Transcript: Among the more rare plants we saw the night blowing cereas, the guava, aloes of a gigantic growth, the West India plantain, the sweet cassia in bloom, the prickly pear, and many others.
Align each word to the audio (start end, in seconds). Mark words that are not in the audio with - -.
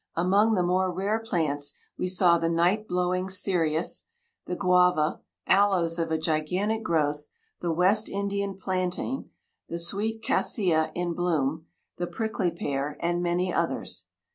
Among 0.15 0.55
the 0.55 0.63
more 0.63 0.91
rare 0.91 1.19
plants 1.19 1.73
we 1.95 2.07
saw 2.07 2.39
the 2.39 2.49
night 2.49 2.87
blowing 2.87 3.29
cereas, 3.29 4.05
the 4.47 4.55
guava, 4.55 5.21
aloes 5.45 5.99
of 5.99 6.09
a 6.09 6.17
gigantic 6.17 6.81
growth, 6.81 7.27
the 7.59 7.71
West 7.71 8.09
India 8.09 8.51
plantain, 8.59 9.29
the 9.69 9.77
sweet 9.77 10.23
cassia 10.23 10.91
in 10.95 11.13
bloom, 11.13 11.67
the 11.97 12.07
prickly 12.07 12.49
pear, 12.49 12.97
and 12.99 13.21
many 13.21 13.53
others. 13.53 14.07